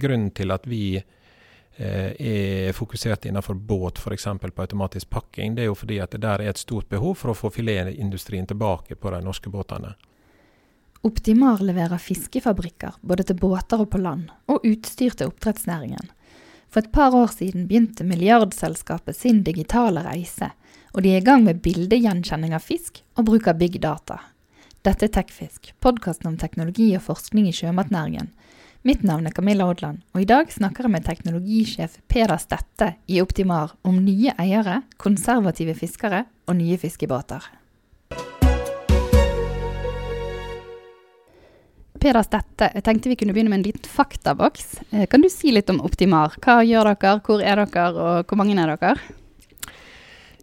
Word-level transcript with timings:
grunnen 0.00 0.32
til 0.36 0.52
at 0.54 0.66
vi 0.68 0.96
er 1.76 2.72
fokusert 2.72 3.26
innenfor 3.28 3.54
båt, 3.54 3.98
f.eks. 4.00 4.24
på 4.40 4.62
automatisk 4.62 5.10
pakking, 5.12 5.54
det 5.54 5.66
er 5.66 5.66
jo 5.68 5.74
fordi 5.76 5.98
at 6.00 6.14
det 6.14 6.22
der 6.22 6.40
er 6.40 6.54
et 6.54 6.60
stort 6.60 6.88
behov 6.88 7.18
for 7.20 7.34
å 7.34 7.36
få 7.36 7.50
filetindustrien 7.52 8.48
tilbake 8.48 8.96
på 8.96 9.12
de 9.12 9.20
norske 9.20 9.52
båtene. 9.52 9.90
Optimar 11.04 11.60
leverer 11.60 12.00
fiskefabrikker 12.00 12.96
både 13.00 13.26
til 13.28 13.36
båter 13.38 13.82
og 13.84 13.90
på 13.92 14.00
land, 14.00 14.30
og 14.48 14.64
utstyr 14.64 15.12
til 15.12 15.28
oppdrettsnæringen. 15.28 16.08
For 16.72 16.82
et 16.82 16.92
par 16.92 17.14
år 17.14 17.28
siden 17.30 17.68
begynte 17.68 18.04
milliardselskapet 18.08 19.16
sin 19.16 19.44
digitale 19.46 20.02
reise, 20.02 20.50
og 20.96 21.04
de 21.04 21.12
er 21.12 21.20
i 21.20 21.26
gang 21.28 21.44
med 21.44 21.60
bildegjenkjenning 21.62 22.56
av 22.56 22.64
fisk 22.64 23.02
og 23.14 23.28
bruk 23.28 23.46
av 23.52 23.60
big 23.60 23.78
data. 23.84 24.18
Dette 24.86 25.06
er 25.06 25.12
Tekfisk, 25.14 25.74
podkasten 25.82 26.32
om 26.32 26.38
teknologi 26.40 26.88
og 26.96 27.04
forskning 27.06 27.46
i 27.50 27.54
sjømatnæringen. 27.54 28.32
Mitt 28.86 29.02
navn 29.02 29.26
er 29.26 29.32
Camilla 29.34 29.64
Odland, 29.66 29.98
og 30.14 30.20
i 30.22 30.26
dag 30.30 30.46
snakker 30.52 30.86
jeg 30.86 30.92
med 30.94 31.02
teknologisjef 31.02 31.96
Peder 32.06 32.38
Stette 32.38 32.92
i 33.10 33.16
Optimar 33.18 33.72
om 33.82 33.96
nye 33.98 34.30
eiere, 34.38 34.76
konservative 35.02 35.72
fiskere 35.74 36.20
og 36.46 36.54
nye 36.54 36.76
fiskebåter. 36.78 37.48
Peder 41.98 42.22
Stette, 42.28 42.68
jeg 42.76 42.84
tenkte 42.86 43.10
vi 43.10 43.16
kunne 43.18 43.34
begynne 43.34 43.50
med 43.50 43.64
en 43.64 43.66
liten 43.66 43.90
faktaboks. 43.90 44.76
Eh, 44.92 45.08
kan 45.10 45.24
du 45.24 45.26
si 45.34 45.50
litt 45.50 45.72
om 45.74 45.82
Optimar? 45.82 46.36
Hva 46.38 46.60
gjør 46.62 46.92
dere, 46.92 47.16
hvor 47.26 47.42
er 47.42 47.64
dere, 47.64 47.88
og 47.90 48.30
hvor 48.30 48.38
mange 48.38 48.54
er 48.54 48.70
dere? 48.76 48.94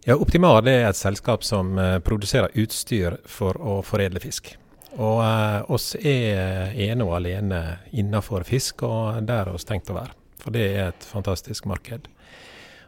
Ja, 0.04 0.18
Optimar 0.18 0.68
er 0.68 0.90
et 0.90 1.00
selskap 1.00 1.48
som 1.48 1.78
uh, 1.80 1.96
produserer 2.04 2.52
utstyr 2.60 3.16
for 3.24 3.56
å 3.56 3.80
foredle 3.80 4.20
fisk. 4.20 4.52
Og 4.94 5.20
uh, 5.20 5.64
oss 5.74 5.94
er 5.98 6.74
ene 6.78 7.06
og 7.06 7.16
alene 7.18 7.60
innenfor 7.92 8.46
fisk, 8.46 8.84
og 8.86 9.22
der 9.26 9.48
har 9.48 9.54
vi 9.54 9.66
tenkt 9.66 9.90
å 9.90 9.98
være. 9.98 10.14
For 10.44 10.54
det 10.54 10.64
er 10.70 10.92
et 10.92 11.06
fantastisk 11.08 11.66
marked. 11.70 12.06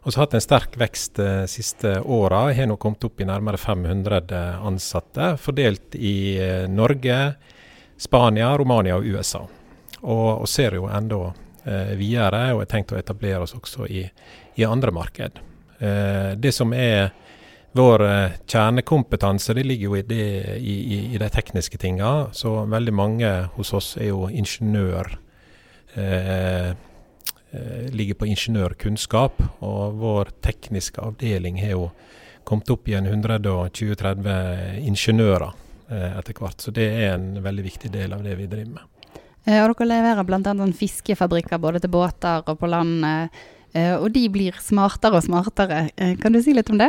Vi 0.07 0.15
har 0.15 0.23
hatt 0.23 0.37
en 0.39 0.45
sterk 0.45 0.77
vekst 0.79 1.19
de 1.19 1.29
uh, 1.43 1.51
siste 1.51 1.97
åra. 2.01 2.47
Har 2.55 2.71
nå 2.71 2.79
kommet 2.79 3.05
opp 3.09 3.21
i 3.21 3.27
nærmere 3.27 3.59
500 3.59 4.39
ansatte, 4.63 5.35
fordelt 5.43 5.99
i 5.99 6.17
Norge, 6.71 7.21
Spania, 7.99 8.53
Romania 8.57 8.97
og 8.97 9.07
USA. 9.07 9.47
Og, 10.07 10.41
vi 10.43 10.47
ser 10.51 10.77
jo 10.77 10.89
enda 10.93 11.21
eh, 11.65 11.95
videre, 11.99 12.51
og 12.55 12.63
har 12.65 12.71
tenkt 12.71 12.93
å 12.95 12.99
etablere 13.01 13.43
oss 13.47 13.57
også 13.57 13.89
i, 13.89 14.05
i 14.57 14.67
andre 14.67 14.93
marked. 14.95 15.41
Eh, 15.79 16.35
det 16.39 16.53
som 16.55 16.75
er 16.77 17.11
vår 17.77 18.05
eh, 18.07 18.39
kjernekompetanse, 18.49 19.55
ligger 19.55 19.91
jo 19.91 19.97
i, 19.99 20.03
det, 20.03 20.27
i, 20.59 20.75
i, 20.97 20.99
i 21.15 21.21
de 21.23 21.29
tekniske 21.33 21.79
tinga. 21.79 22.33
Så 22.33 22.55
veldig 22.71 22.95
mange 22.95 23.33
hos 23.57 23.73
oss 23.77 23.95
er 24.01 24.11
jo 24.11 24.27
ingeniør. 24.29 25.17
Eh, 25.95 26.71
eh 26.71 26.75
ligger 27.95 28.19
på 28.19 28.27
ingeniørkunnskap, 28.27 29.39
og 29.65 29.95
vår 30.01 30.33
tekniske 30.45 31.01
avdeling 31.01 31.61
har 31.63 31.71
jo 31.77 31.87
kommet 32.45 32.69
opp 32.75 32.89
i 32.91 32.97
en 32.99 33.07
120-30 33.07 34.83
ingeniører 34.83 35.55
Eh, 35.89 36.19
etter 36.19 36.35
hvert. 36.35 36.59
Så 36.59 36.73
det 36.75 36.87
er 36.91 37.13
en 37.15 37.37
veldig 37.45 37.63
viktig 37.63 37.93
del 37.95 38.15
av 38.17 38.25
det 38.27 38.35
vi 38.41 38.49
driver 38.51 38.73
med. 38.81 39.19
Eh, 39.47 39.61
og 39.63 39.71
dere 39.71 39.87
leverer 39.93 40.27
bl.a. 40.27 40.71
Fiskefabrikker 40.75 41.61
både 41.63 41.85
til 41.85 41.93
båter 41.95 42.43
og 42.43 42.59
på 42.59 42.71
land. 42.71 43.07
Og 43.77 44.07
de 44.09 44.23
blir 44.33 44.57
smartere 44.65 45.19
og 45.19 45.25
smartere. 45.27 45.91
Kan 46.23 46.33
du 46.33 46.41
si 46.41 46.55
litt 46.57 46.71
om 46.73 46.79
det? 46.81 46.89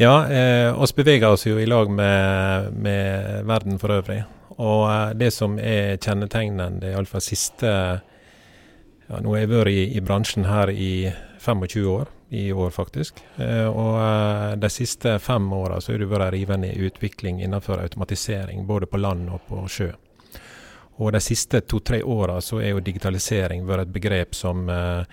Ja, 0.00 0.14
eh, 0.28 0.80
oss 0.82 0.94
beveger 0.94 1.34
oss 1.34 1.46
jo 1.46 1.58
i 1.60 1.66
lag 1.66 1.90
med, 1.90 2.72
med 2.72 3.44
verden 3.44 3.78
for 3.78 3.92
øvrig. 3.92 4.22
Og 4.56 4.86
eh, 4.88 5.10
det 5.20 5.32
som 5.36 5.58
er 5.60 5.98
kjennetegnende, 6.00 6.94
iallfall 6.94 7.24
siste 7.24 7.68
ja, 7.68 9.18
Nå 9.20 9.34
har 9.34 9.42
jeg 9.42 9.50
vært 9.50 9.72
i, 9.72 9.82
i 9.98 10.00
bransjen 10.00 10.46
her 10.48 10.70
i 10.72 11.10
25 11.42 11.88
år 11.92 12.08
i 12.32 12.52
år, 12.52 12.70
faktisk. 12.70 13.20
Eh, 13.36 13.66
og 13.68 13.98
eh, 14.00 14.54
de 14.56 14.70
siste 14.72 15.18
fem 15.20 15.52
åra 15.52 15.80
så 15.80 15.92
har 15.92 16.00
det 16.00 16.08
vært 16.08 16.32
rivende 16.32 16.70
utvikling 16.72 17.42
innenfor 17.44 17.82
automatisering, 17.82 18.64
både 18.66 18.88
på 18.88 19.00
land 19.02 19.28
og 19.28 19.44
på 19.50 19.66
sjø. 19.68 19.90
Og 21.02 21.12
de 21.12 21.20
siste 21.20 21.60
to-tre 21.68 22.00
åra 22.02 22.38
så 22.40 22.62
er 22.62 22.72
jo 22.72 22.80
digitalisering 22.84 23.66
vært 23.68 23.84
et 23.84 23.92
begrep 23.92 24.36
som 24.38 24.64
eh, 24.72 25.04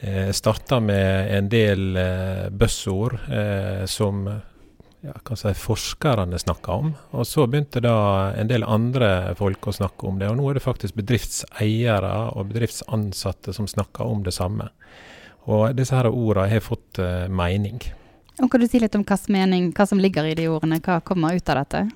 eh 0.00 0.30
starta 0.32 0.80
med 0.80 1.38
en 1.38 1.48
del 1.48 1.96
eh, 1.96 2.48
buzzord 2.50 3.18
eh, 3.30 3.86
som 3.86 4.28
ja, 5.06 5.36
si, 5.36 5.54
forskerne 5.54 6.38
snakka 6.38 6.72
om. 6.72 6.94
Og 7.10 7.26
så 7.26 7.46
begynte 7.46 7.80
da 7.80 8.32
en 8.36 8.48
del 8.48 8.64
andre 8.64 9.34
folk 9.38 9.68
å 9.68 9.76
snakke 9.76 10.08
om 10.08 10.18
det. 10.18 10.30
Og 10.30 10.38
nå 10.38 10.48
er 10.50 10.58
det 10.58 10.64
faktisk 10.64 10.96
bedriftseiere 10.98 12.14
og 12.34 12.50
bedriftsansatte 12.52 13.54
som 13.56 13.68
snakker 13.70 14.04
om 14.04 14.24
det 14.26 14.34
samme. 14.36 14.70
Og 15.46 15.76
disse 15.78 15.94
her 15.94 16.08
ordene 16.10 16.50
har 16.50 16.64
fått 16.64 16.98
eh, 17.02 17.28
mening. 17.28 17.80
Og 18.42 18.50
Kan 18.52 18.60
du 18.60 18.68
si 18.68 18.80
litt 18.82 18.94
om 18.98 19.04
hva 19.06 19.16
som, 19.16 19.32
mening, 19.32 19.70
hva 19.76 19.86
som 19.88 20.00
ligger 20.02 20.26
i 20.28 20.34
de 20.36 20.48
ordene? 20.52 20.80
Hva 20.84 20.98
kommer 21.00 21.38
ut 21.38 21.52
av 21.52 21.62
dette? 21.62 21.86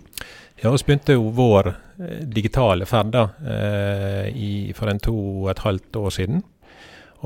Ja, 0.62 0.71
Vi 0.71 0.84
begynte 0.87 1.17
jo 1.17 1.28
vår 1.34 1.72
eh, 1.72 2.22
digitale 2.25 2.87
ferd 2.88 3.12
da, 3.17 3.27
eh, 3.44 4.72
for 4.77 4.93
en 4.93 5.03
to 5.03 5.17
og 5.43 5.50
et 5.53 5.65
halvt 5.67 6.00
år 6.00 6.17
siden. 6.17 6.43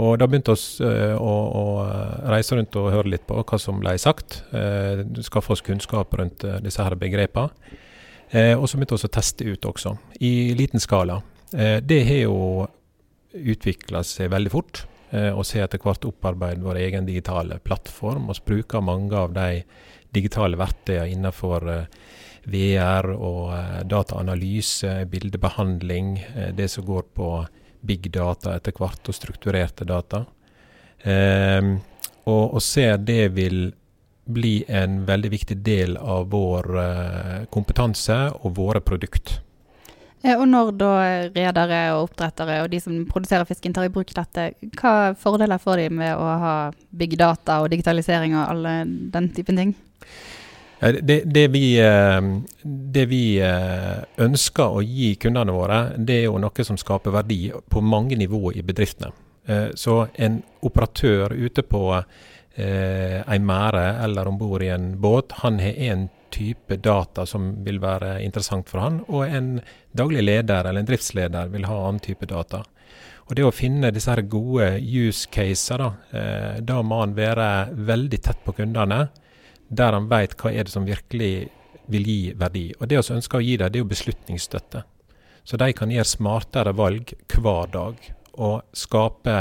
Og 0.03 0.19
Da 0.19 0.27
begynte 0.27 0.57
vi 0.57 0.87
eh, 0.89 1.15
å, 1.15 1.35
å, 1.61 1.65
reise 2.33 2.57
rundt 2.59 2.75
og 2.81 2.91
høre 2.91 3.13
litt 3.13 3.27
på 3.29 3.39
hva 3.39 3.59
som 3.63 3.79
ble 3.79 3.95
sagt. 4.03 4.41
Eh, 4.51 5.05
skaffe 5.23 5.55
oss 5.55 5.63
kunnskap 5.63 6.15
rundt 6.19 6.43
eh, 6.45 6.59
disse 6.65 6.83
her 6.83 6.97
begrepene. 6.99 7.53
Eh, 8.35 8.55
og 8.59 8.67
så 8.67 8.79
begynte 8.79 8.99
vi 8.99 9.07
å 9.07 9.15
teste 9.15 9.47
ut 9.47 9.69
også, 9.71 9.95
i 10.27 10.55
liten 10.59 10.83
skala. 10.83 11.21
det 11.55 12.01
har 12.09 12.25
jo 12.25 12.39
utvikla 13.35 14.03
seg 14.03 14.33
veldig 14.33 14.51
fort. 14.51 14.81
Eh, 15.15 15.31
og 15.31 15.45
så 15.47 15.63
etter 15.63 15.83
hvert 15.83 16.07
opparbeidet 16.09 16.65
vår 16.65 16.81
egen 16.83 17.07
digitale 17.07 17.61
plattform. 17.63 18.29
Vi 18.33 18.47
bruker 18.49 18.83
mange 18.85 19.15
av 19.19 19.35
de 19.37 19.63
digitale 20.15 20.59
verktøyene 20.59 21.11
innenfor 21.13 21.69
eh, 21.71 21.99
VR 22.51 23.13
og 23.15 23.53
eh, 23.55 23.83
dataanalyse, 23.91 24.97
bildebehandling, 25.11 26.17
det 26.59 26.69
som 26.73 26.87
går 26.87 27.07
på 27.15 27.29
big 27.85 28.11
data 28.13 28.57
etter 28.57 28.75
hvert, 28.77 29.03
og 29.09 29.17
strukturerte 29.17 29.87
data. 29.89 30.25
Um, 31.05 31.77
og, 32.25 32.57
og 32.57 32.63
ser 32.65 32.97
det 32.97 33.29
vil 33.37 33.67
bli 34.25 34.63
en 34.73 35.03
veldig 35.05 35.31
viktig 35.35 35.59
del 35.61 35.99
av 36.01 36.31
vår 36.33 36.71
uh, 36.79 37.41
kompetanse 37.53 38.17
og 38.41 38.55
våre 38.57 38.81
produkter. 38.81 39.43
Eh, 40.25 40.33
og 40.39 40.47
når 40.49 40.73
da 40.81 40.93
redere 41.35 41.81
og 41.95 42.07
oppdrettere 42.09 42.63
og 42.65 42.71
de 42.73 42.81
som 42.81 43.03
produserer 43.11 43.45
fisken 43.49 43.75
tar 43.77 43.91
i 43.91 43.93
bruk 43.93 44.15
dette, 44.17 44.53
hva 44.81 45.13
fordeler 45.21 45.61
får 45.61 45.83
de 45.83 45.91
med 46.01 46.15
å 46.17 46.31
ha 46.41 46.55
big 46.97 47.19
data 47.21 47.61
og 47.61 47.69
digitalisering 47.75 48.37
og 48.39 48.47
alle 48.47 48.75
den 49.13 49.29
typen 49.37 49.61
ting? 49.61 49.77
Det, 50.85 51.23
det, 51.25 51.49
vi, 51.49 51.79
eh, 51.81 52.21
det, 52.63 53.05
vi, 53.09 53.23
eh, 53.41 54.03
ønsker 54.21 54.77
å 54.79 54.83
gi 54.85 55.15
kundene 55.17 55.55
våre, 55.55 55.79
det 55.97 56.19
er 56.19 56.27
jo 56.27 56.41
noe 56.43 56.67
som 56.67 56.77
skaper 56.81 57.15
verdi 57.15 57.47
på 57.71 57.81
mange 57.81 58.19
nivåer 58.21 58.59
i 58.61 58.67
bedriftene. 58.67 59.13
Så 59.77 60.07
en 60.17 60.39
operatør 60.65 61.35
ute 61.37 61.61
på 61.69 61.81
ei 62.57 63.37
mære 63.45 63.83
eller 64.07 64.31
om 64.31 64.39
bord 64.41 64.63
i 64.65 64.71
en 64.73 64.95
båt, 64.97 65.35
han 65.43 65.59
har 65.61 65.77
én 65.77 66.07
type 66.35 66.77
data 66.77 67.27
som 67.27 67.51
vil 67.65 67.79
være 67.83 68.19
interessant 68.25 68.71
for 68.71 68.83
han, 68.83 69.03
og 69.09 69.27
en 69.27 69.59
daglig 69.93 70.25
leder 70.25 70.65
eller 70.67 70.83
en 70.83 70.89
driftsleder 70.89 71.53
vil 71.53 71.69
ha 71.69 71.77
annen 71.87 72.03
type 72.03 72.27
data. 72.31 72.65
Og 73.25 73.37
Det 73.37 73.45
å 73.47 73.55
finne 73.55 73.93
disse 73.95 74.13
her 74.13 74.25
gode 74.29 74.75
use 74.81 75.29
caser, 75.33 75.81
da, 75.81 75.91
eh, 76.13 76.61
da 76.61 76.83
må 76.83 77.01
han 77.01 77.15
være 77.17 77.73
veldig 77.73 78.21
tett 78.21 78.43
på 78.45 78.53
kundene, 78.59 79.09
der 79.77 79.97
han 79.97 80.09
vet 80.11 80.37
hva 80.41 80.53
er 80.53 80.67
det 80.67 80.75
som 80.75 80.87
virkelig 80.87 81.49
vil 81.93 82.09
gi 82.09 82.33
verdi. 82.39 82.69
Og 82.81 82.89
Det 82.89 83.01
vi 83.01 83.17
ønsker 83.17 83.39
å 83.39 83.45
gi 83.45 83.57
dem, 83.57 83.73
det 83.73 83.79
er 83.79 83.85
jo 83.85 83.91
beslutningsstøtte. 83.93 84.85
Så 85.45 85.61
de 85.61 85.73
kan 85.77 85.93
gjøre 85.93 86.09
smartere 86.09 86.73
valg 86.73 87.13
hver 87.35 87.69
dag 87.73 88.09
og 88.41 88.63
skape 88.73 89.37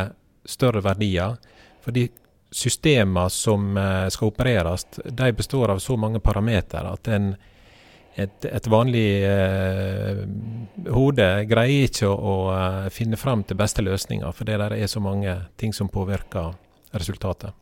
større 0.46 0.84
verdier. 0.84 1.38
Fordi 1.84 2.10
systemer 2.54 3.30
som 3.34 3.78
eh, 3.78 4.08
skal 4.14 4.30
opereres, 4.30 4.86
de 5.06 5.32
består 5.34 5.74
av 5.74 5.80
så 5.80 5.98
mange 5.98 6.20
parametere 6.20 6.92
at 6.94 7.10
en, 7.16 7.32
et, 8.16 8.46
et, 8.46 8.68
vanlig 8.70 9.08
eh, 9.26 10.22
hode 10.94 11.30
greier 11.50 11.90
ikke 11.90 12.12
å, 12.12 12.14
å 12.14 12.38
eh, 12.54 12.92
finne 12.94 13.18
fram 13.18 13.44
til 13.48 13.60
beste 13.60 13.86
løsninger, 13.86 14.32
for 14.32 14.48
det 14.48 14.60
der 14.62 14.78
er 14.78 14.92
så 14.92 15.02
mange 15.04 15.40
ting 15.58 15.74
som 15.74 15.90
påvirker 15.90 16.54
resultatet. 16.94 17.56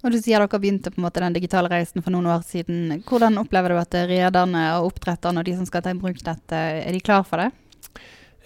Og 0.00 0.14
Du 0.14 0.16
sier 0.16 0.40
dere 0.40 0.60
begynte 0.60 0.92
på 0.92 1.00
en 1.00 1.04
måte 1.04 1.20
den 1.20 1.34
digitale 1.36 1.68
reisen 1.68 2.00
for 2.00 2.14
noen 2.14 2.30
år 2.32 2.44
siden. 2.48 3.02
Hvordan 3.08 3.36
opplever 3.42 3.74
du 3.74 3.80
at 3.80 3.96
rederne 4.08 4.62
og 4.78 4.94
oppdretterne 4.94 5.42
og 5.42 5.48
de 5.48 5.56
som 5.58 5.66
skal 5.68 5.84
ta 5.84 5.92
i 5.92 5.98
bruk 6.00 6.22
dette, 6.24 6.56
er 6.56 6.88
de 6.96 7.02
klar 7.04 7.26
for 7.28 7.42
det? 7.42 7.50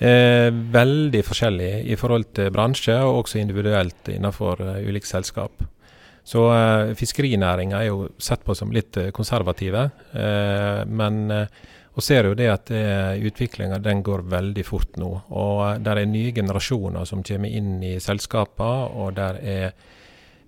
Eh, 0.02 0.48
veldig 0.50 1.20
forskjellig 1.22 1.70
i 1.94 1.98
forhold 1.98 2.32
til 2.34 2.50
bransje, 2.50 2.96
og 3.06 3.20
også 3.22 3.38
individuelt 3.38 4.10
innenfor 4.10 4.64
uh, 4.66 4.80
ulike 4.82 5.06
selskap. 5.06 5.62
Så 6.26 6.42
uh, 6.50 6.90
fiskerinæringa 6.98 7.78
er 7.78 7.92
jo 7.92 8.08
sett 8.18 8.42
på 8.42 8.56
som 8.58 8.74
litt 8.74 8.98
uh, 8.98 9.12
konservative. 9.14 9.86
Uh, 10.10 10.82
men 10.90 11.46
Og 11.94 12.02
ser 12.02 12.26
jo 12.26 12.34
det 12.34 12.48
at 12.50 12.70
utviklinga 13.22 13.78
går 14.02 14.24
veldig 14.26 14.64
fort 14.66 14.96
nå. 14.98 15.10
Og 15.30 15.78
der 15.78 16.00
er 16.00 16.08
nye 16.10 16.32
generasjoner 16.34 17.04
som 17.06 17.22
kommer 17.22 17.46
inn 17.46 17.76
i 17.86 18.00
selskapene, 18.02 18.88
og 18.98 19.14
der 19.14 19.38
er 19.38 19.68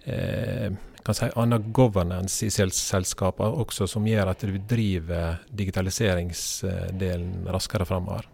eh, 0.07 0.73
kan 1.07 1.17
si, 1.17 1.29
annen 1.39 1.71
governance 1.75 2.47
i 2.47 2.51
selskaper 2.51 3.61
også, 3.63 3.87
som 3.91 4.07
gjør 4.07 4.33
at 4.33 4.43
du 4.47 4.57
driver 4.69 5.39
digitaliseringsdelen 5.55 7.47
raskere 7.55 7.87
framover. 7.89 8.27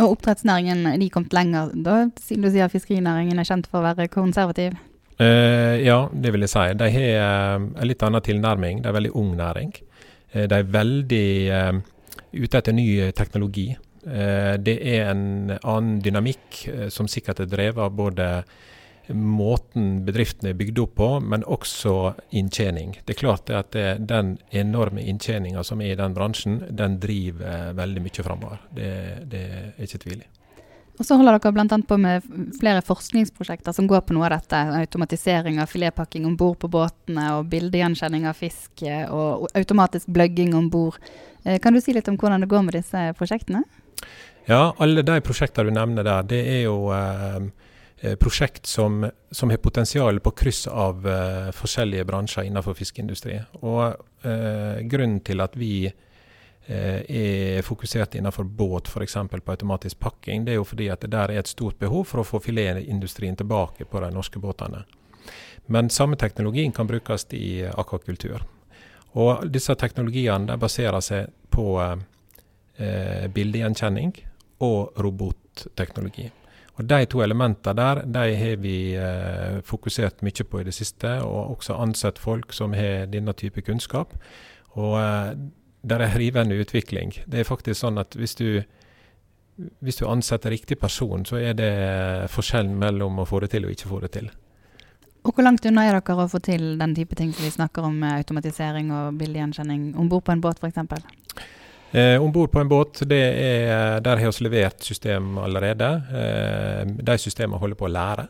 Og 0.00 0.14
oppdrettsnæringen 0.14 0.86
de 1.00 1.10
kommet 1.12 1.34
lenger, 1.36 1.74
da, 1.74 2.06
siden 2.22 2.46
du 2.46 2.52
sier 2.52 2.70
fiskerinæringen 2.72 3.38
er 3.38 3.48
kjent 3.48 3.68
for 3.68 3.82
å 3.82 3.90
være 3.90 4.08
konservativ? 4.12 4.78
Uh, 5.20 5.76
ja, 5.84 6.06
det 6.12 6.32
vil 6.32 6.46
jeg 6.46 6.52
si. 6.54 6.64
De 6.80 6.86
har 6.94 7.10
eh, 7.20 7.54
en 7.60 7.88
litt 7.88 8.02
annen 8.06 8.24
tilnærming. 8.24 8.80
Det 8.80 8.88
er 8.88 8.94
en 8.94 8.96
veldig 8.96 9.12
ung 9.20 9.34
næring. 9.36 9.74
Eh, 10.32 10.46
de 10.48 10.56
er 10.56 10.70
veldig 10.72 11.26
uh, 11.52 11.80
ute 12.32 12.60
etter 12.60 12.76
ny 12.76 12.86
teknologi. 13.16 13.66
Uh, 14.06 14.56
det 14.56 14.78
er 14.94 15.10
en 15.10 15.52
annen 15.60 15.98
dynamikk 16.00 16.62
som 16.94 17.10
sikkert 17.10 17.42
er 17.44 17.50
drevet 17.52 17.84
av 17.84 17.92
både 17.98 18.30
måten 19.08 20.04
bedriften 20.04 20.50
er 20.50 20.58
bygd 20.58 20.78
opp 20.82 20.94
på, 21.00 21.08
men 21.20 21.44
også 21.44 22.14
inntjening. 22.36 22.98
Det 23.04 23.16
er 23.16 23.20
klart 23.20 23.50
at 23.54 23.72
det, 23.74 23.86
den 24.10 24.36
enorme 24.50 25.02
inntjeninga 25.02 25.64
som 25.66 25.80
er 25.82 25.94
i 25.94 25.98
den 25.98 26.14
bransjen, 26.14 26.60
den 26.70 26.98
driver 27.02 27.72
veldig 27.78 28.04
mye 28.04 28.26
framover. 28.26 28.60
Det, 28.74 28.92
det 29.30 29.46
er 29.48 29.88
ikke 29.88 30.02
tvil 30.04 30.22
i. 30.22 30.28
Og 31.00 31.06
så 31.08 31.16
holder 31.16 31.38
dere 31.40 31.52
bl.a. 31.56 31.78
på 31.88 31.96
med 31.96 32.26
flere 32.60 32.82
forskningsprosjekter 32.84 33.72
som 33.72 33.86
går 33.88 34.02
på 34.04 34.12
noe 34.12 34.26
av 34.28 34.34
dette. 34.34 34.58
Automatisering 34.82 35.56
av 35.62 35.70
filetpakking 35.72 36.26
om 36.28 36.34
bord 36.36 36.58
på 36.60 36.68
båtene, 36.68 37.24
og 37.38 37.48
bildegjenkjenning 37.52 38.26
av 38.28 38.36
fisk, 38.36 38.82
eh, 38.84 39.06
og 39.08 39.48
automatisk 39.56 40.10
bløgging 40.12 40.52
om 40.58 40.68
bord. 40.70 41.00
Eh, 41.44 41.56
kan 41.58 41.72
du 41.72 41.80
si 41.80 41.96
litt 41.96 42.10
om 42.12 42.20
hvordan 42.20 42.44
det 42.44 42.50
går 42.52 42.66
med 42.66 42.76
disse 42.76 43.06
prosjektene? 43.16 43.64
Ja, 44.44 44.74
alle 44.76 45.00
de 45.06 45.16
prosjektene 45.24 45.72
du 45.72 45.78
nevner 45.78 46.04
der, 46.04 46.28
det 46.28 46.42
er 46.52 46.62
jo 46.66 46.76
eh, 46.92 47.48
Eh, 47.48 47.69
prosjekt 48.16 48.66
som, 48.66 49.10
som, 49.30 49.50
har 49.50 49.56
potensial 49.56 50.20
på 50.20 50.30
kryss 50.30 50.66
av 50.66 51.06
uh, 51.06 51.50
forskjellige 51.52 52.04
bransjer 52.08 52.46
innenfor 52.48 52.74
fiskeindustri. 52.74 53.36
Og 53.60 53.82
uh, 54.24 54.80
Grunnen 54.88 55.20
til 55.20 55.44
at 55.44 55.58
vi 55.58 55.90
er 56.70 57.64
fokusert 57.66 58.14
innenfor 58.14 58.44
båt, 58.44 58.86
f.eks. 58.86 59.16
på 59.30 59.50
automatisk 59.50 59.98
pakking, 59.98 60.44
det 60.44 60.52
er 60.52 60.58
jo 60.60 60.66
fordi 60.68 60.86
at 60.92 61.00
det 61.02 61.08
der 61.10 61.32
er 61.32 61.40
et 61.40 61.48
stort 61.50 61.80
behov 61.80 62.04
for 62.06 62.22
å 62.22 62.26
få 62.28 62.38
filetindustrien 62.44 63.34
tilbake 63.34 63.88
på 63.90 64.02
de 64.04 64.10
norske 64.14 64.38
båtene. 64.38 64.84
Men 65.66 65.90
samme 65.90 66.20
teknologien 66.20 66.70
kan 66.70 66.86
brukes 66.86 67.26
i 67.34 67.64
akvakultur. 67.66 68.44
Og 69.18 69.48
disse 69.50 69.74
teknologiene 69.74 70.60
baserer 70.62 71.02
seg 71.02 71.32
på 71.50 71.66
bildegjenkjenning 72.78 74.14
og 74.62 75.00
robotteknologi. 75.00 76.28
Og 76.78 76.86
De 76.88 77.04
to 77.06 77.22
elementene 77.22 77.74
der 77.76 78.02
de 78.06 78.36
har 78.36 78.60
vi 78.62 78.94
eh, 78.96 79.60
fokusert 79.66 80.22
mye 80.22 80.44
på 80.44 80.60
i 80.60 80.64
det 80.64 80.74
siste, 80.74 81.18
og 81.22 81.56
også 81.58 81.76
ansett 81.76 82.18
folk 82.18 82.52
som 82.52 82.72
har 82.72 83.06
denne 83.12 83.32
type 83.32 83.62
kunnskap. 83.62 84.14
Og 84.78 84.98
eh, 85.00 85.34
det 85.82 85.96
er 85.96 86.18
rivende 86.18 86.60
utvikling. 86.60 87.12
Det 87.26 87.40
er 87.40 87.48
faktisk 87.48 87.80
sånn 87.80 87.98
at 87.98 88.14
hvis 88.16 88.34
du, 88.36 88.62
hvis 89.80 90.00
du 90.00 90.06
ansetter 90.08 90.50
riktig 90.50 90.78
person, 90.78 91.24
så 91.24 91.40
er 91.40 91.56
det 91.56 91.72
forskjellen 92.30 92.76
mellom 92.78 93.20
å 93.20 93.28
få 93.28 93.40
det 93.44 93.52
til 93.54 93.66
og 93.66 93.74
ikke 93.74 93.88
få 93.88 94.00
det 94.04 94.12
til. 94.18 94.30
Og 95.20 95.34
Hvor 95.36 95.44
langt 95.44 95.66
unna 95.68 95.84
er 95.84 95.98
dere 95.98 96.16
å 96.24 96.28
få 96.32 96.40
til 96.40 96.78
den 96.80 96.94
type 96.96 97.16
ting 97.16 97.32
som 97.36 97.44
vi 97.44 97.52
snakker 97.52 97.84
om, 97.84 97.98
automatisering 98.08 98.92
og 98.92 99.18
bildegjenkjenning 99.20 99.90
om 100.00 100.08
bord 100.08 100.24
på 100.24 100.32
en 100.32 100.40
båt 100.40 100.62
f.eks.? 100.62 100.80
Eh, 101.92 102.22
Om 102.22 102.32
bord 102.32 102.52
på 102.52 102.60
en 102.60 102.68
båt, 102.68 103.02
er, 103.02 104.00
der 104.00 104.20
har 104.22 104.32
vi 104.32 104.44
levert 104.44 104.82
system 104.82 105.38
allerede. 105.38 105.88
Eh, 106.14 106.84
de 106.86 107.18
systemene 107.18 107.58
holder 107.58 107.78
på 107.78 107.88
å 107.88 107.90
lære. 107.90 108.28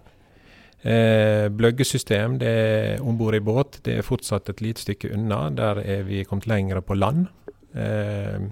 Eh, 0.80 1.48
bløggesystem 1.52 2.38
det 2.40 3.00
om 3.04 3.18
bord 3.18 3.36
i 3.36 3.40
båt. 3.44 3.82
Det 3.84 3.98
er 3.98 4.06
fortsatt 4.06 4.48
et 4.48 4.62
lite 4.64 4.80
stykke 4.80 5.12
unna. 5.12 5.50
Der 5.50 5.82
er 5.84 6.02
vi 6.08 6.24
kommet 6.24 6.48
lenger 6.48 6.80
på 6.80 6.96
land. 6.96 7.28
Eh, 7.76 8.48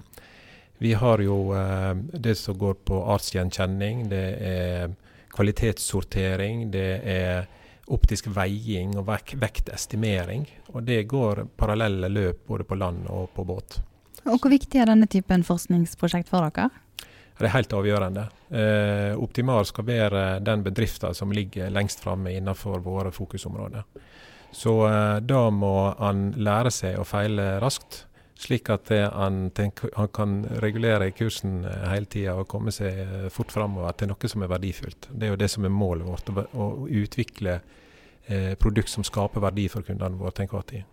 vi 0.77 0.93
har 0.93 1.25
jo 1.25 1.55
eh, 1.57 1.93
det 2.13 2.37
som 2.37 2.57
går 2.57 2.77
på 2.85 3.01
artsgjenkjenning. 3.15 4.09
Det 4.13 4.25
er 4.45 4.93
kvalitetssortering. 5.33 6.69
Det 6.71 6.89
er 7.01 7.49
optisk 7.89 8.29
veiing 8.29 8.93
og 9.01 9.09
vektestimering. 9.09 10.45
Og 10.75 10.83
det 10.85 11.07
går 11.09 11.47
parallelle 11.57 12.13
løp 12.13 12.45
både 12.45 12.63
på 12.69 12.77
land 12.77 13.09
og 13.09 13.31
på 13.33 13.43
båt. 13.49 13.81
Og 14.25 14.39
Hvor 14.39 14.51
viktig 14.51 14.81
er 14.81 14.89
denne 14.89 15.07
typen 15.07 15.45
forskningsprosjekt 15.47 16.29
for 16.29 16.47
dere? 16.49 16.69
Det 17.39 17.47
er 17.47 17.53
helt 17.53 17.71
avgjørende. 17.71 18.25
Eh, 18.51 19.13
Optimar 19.15 19.63
skal 19.63 19.85
være 19.87 20.23
den 20.43 20.63
bedriften 20.65 21.15
som 21.15 21.31
ligger 21.31 21.71
lengst 21.71 22.03
framme 22.03 22.33
innenfor 22.35 22.81
våre 22.83 23.13
fokusområder. 23.15 23.85
Så 24.51 24.73
eh, 24.89 25.19
da 25.23 25.45
må 25.53 25.73
han 26.01 26.33
lære 26.35 26.73
seg 26.73 26.99
å 26.99 27.07
feile 27.07 27.53
raskt, 27.63 28.03
slik 28.39 28.69
at 28.71 28.91
han, 28.91 29.49
tenker, 29.55 29.91
han, 29.95 30.11
kan 30.15 30.35
regulere 30.63 31.11
kursen 31.15 31.63
eh, 31.63 31.87
hele 31.93 32.11
tida 32.11 32.35
og 32.39 32.47
komme 32.51 32.75
seg 32.75 32.99
eh, 33.05 33.27
fort 33.31 33.55
framover 33.55 33.95
til 33.95 34.11
noe 34.11 34.31
som 34.31 34.43
er 34.43 34.51
verdifullt. 34.51 35.07
Det 35.11 35.27
er 35.27 35.35
jo 35.35 35.39
det 35.39 35.51
som 35.55 35.67
er 35.67 35.75
målet 35.75 36.07
vårt, 36.07 36.31
å, 36.35 36.45
å 36.59 36.87
utvikle 36.87 37.59
eh, 38.27 38.55
produkt 38.59 38.91
som 38.91 39.07
skaper 39.07 39.47
verdi 39.47 39.69
for 39.71 39.87
kundene 39.87 40.19
våre 40.19 40.35
til 40.35 40.49
enhver 40.49 40.71
tid. 40.75 40.87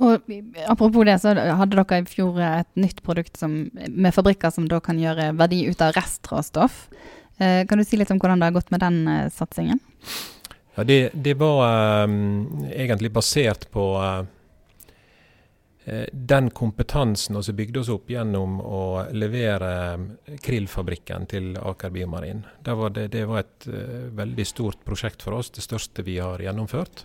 Og 0.00 0.32
Apropos 0.66 1.04
det, 1.04 1.18
så 1.20 1.34
hadde 1.36 1.76
dere 1.76 2.00
i 2.00 2.08
fjor 2.08 2.40
et 2.40 2.68
nytt 2.80 3.02
produkt 3.04 3.36
som, 3.36 3.66
med 3.74 4.14
fabrikker 4.16 4.52
som 4.54 4.68
da 4.70 4.80
kan 4.84 5.00
gjøre 5.00 5.30
verdi 5.36 5.66
ut 5.68 5.84
av 5.84 5.92
restråstoff. 5.96 6.86
Eh, 7.40 7.66
kan 7.68 7.80
du 7.80 7.84
si 7.84 8.00
litt 8.00 8.10
om 8.12 8.20
hvordan 8.20 8.40
det 8.40 8.48
har 8.48 8.56
gått 8.56 8.72
med 8.72 8.80
den 8.80 9.00
eh, 9.08 9.28
satsingen? 9.32 9.80
Ja, 10.76 10.84
det, 10.88 11.10
det 11.12 11.36
var 11.40 11.64
eh, 11.68 12.14
egentlig 12.72 13.12
basert 13.12 13.68
på 13.72 13.84
uh, 14.00 14.24
den 16.12 16.50
kompetansen 16.54 17.36
vi 17.40 17.56
bygde 17.62 17.80
oss 17.80 17.92
opp 17.92 18.12
gjennom 18.12 18.60
å 18.60 18.82
levere 19.12 19.72
krillfabrikken 20.44 21.28
til 21.32 21.54
Aker 21.56 21.92
Biomarin. 21.92 22.44
Det 22.64 22.76
var, 22.76 22.92
det, 22.96 23.08
det 23.16 23.24
var 23.28 23.44
et 23.44 23.68
uh, 23.68 24.08
veldig 24.16 24.46
stort 24.48 24.84
prosjekt 24.84 25.24
for 25.24 25.40
oss, 25.40 25.52
det 25.52 25.64
største 25.66 26.04
vi 26.06 26.20
har 26.20 26.40
gjennomført 26.40 27.04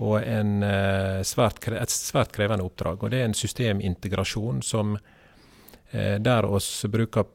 og 0.00 0.22
en, 0.24 0.62
eh, 0.64 1.20
svært, 1.22 1.60
et 1.68 1.92
svært 1.92 2.32
krevende 2.32 2.64
oppdrag. 2.64 3.02
Og 3.02 3.10
Det 3.10 3.20
er 3.20 3.24
en 3.24 3.34
systemintegrasjon 3.34 4.62
som, 4.62 4.98
eh, 5.92 6.18
der 6.18 6.44
oss 6.44 6.84
bruker 6.88 7.26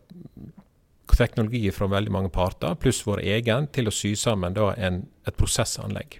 teknologi 1.08 1.72
fra 1.72 1.88
veldig 1.88 2.12
mange 2.12 2.30
parter, 2.30 2.76
pluss 2.76 3.04
vår 3.06 3.22
egen, 3.22 3.68
til 3.68 3.86
å 3.86 3.94
sy 3.94 4.16
sammen 4.16 4.54
da, 4.54 4.74
en, 4.78 5.08
et 5.26 5.38
prosessanlegg. 5.38 6.20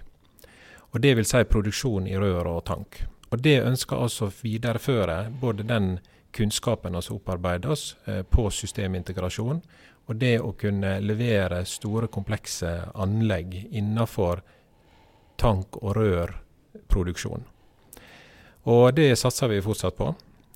Og 0.94 1.00
Det 1.00 1.16
vil 1.16 1.24
si 1.24 1.42
produksjon 1.44 2.06
i 2.06 2.16
rør 2.16 2.46
og 2.46 2.64
tank. 2.64 3.02
Og 3.32 3.42
Det 3.42 3.62
ønsker 3.62 3.96
altså 3.96 4.28
å 4.28 4.32
videreføre 4.42 5.30
både 5.40 5.66
den 5.66 5.98
kunnskapen 6.32 6.92
vi 6.92 7.14
opparbeider 7.14 7.70
oss 7.70 7.96
eh, 8.06 8.22
på 8.22 8.50
systemintegrasjon, 8.50 9.62
og 10.06 10.18
det 10.20 10.38
å 10.40 10.52
kunne 10.52 11.00
levere 11.00 11.64
store, 11.66 12.06
komplekse 12.06 12.92
anlegg 12.94 13.66
innenfor 13.72 14.42
tank- 15.36 15.78
og 15.82 15.96
rørproduksjon. 15.96 17.44
Og 18.66 18.86
det 18.96 19.12
satser 19.18 19.52
vi 19.52 19.62
fortsatt 19.62 19.96
på. 19.96 20.08